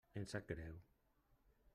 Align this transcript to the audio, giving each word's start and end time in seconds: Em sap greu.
Em 0.19 0.23
sap 0.31 0.47
greu. 0.51 0.79